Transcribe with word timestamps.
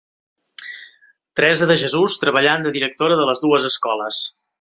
Teresa 1.39 1.67
de 1.71 1.75
Jesús 1.81 2.15
treballant 2.23 2.65
de 2.69 2.73
directora 2.79 3.19
de 3.21 3.29
les 3.31 3.45
dues 3.45 3.69
escoles. 3.71 4.23